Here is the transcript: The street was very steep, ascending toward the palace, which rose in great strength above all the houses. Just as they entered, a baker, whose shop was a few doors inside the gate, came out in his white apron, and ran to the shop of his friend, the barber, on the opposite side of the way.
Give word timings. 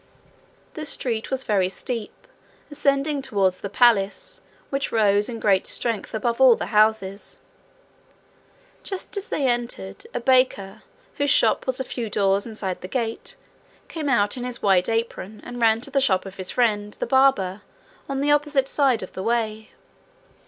The 0.73 0.87
street 0.87 1.29
was 1.29 1.43
very 1.43 1.69
steep, 1.69 2.25
ascending 2.71 3.21
toward 3.21 3.53
the 3.53 3.69
palace, 3.69 4.41
which 4.71 4.91
rose 4.91 5.29
in 5.29 5.39
great 5.39 5.67
strength 5.67 6.15
above 6.15 6.41
all 6.41 6.55
the 6.55 6.73
houses. 6.73 7.39
Just 8.81 9.15
as 9.15 9.27
they 9.29 9.45
entered, 9.45 10.07
a 10.11 10.19
baker, 10.19 10.81
whose 11.17 11.29
shop 11.29 11.67
was 11.67 11.79
a 11.79 11.83
few 11.83 12.09
doors 12.09 12.47
inside 12.47 12.81
the 12.81 12.87
gate, 12.87 13.35
came 13.89 14.09
out 14.09 14.37
in 14.37 14.43
his 14.43 14.63
white 14.63 14.89
apron, 14.89 15.39
and 15.45 15.61
ran 15.61 15.81
to 15.81 15.91
the 15.91 16.01
shop 16.01 16.25
of 16.25 16.37
his 16.37 16.49
friend, 16.49 16.95
the 16.99 17.05
barber, 17.05 17.61
on 18.09 18.21
the 18.21 18.31
opposite 18.31 18.67
side 18.67 19.03
of 19.03 19.11
the 19.13 19.21
way. 19.21 19.69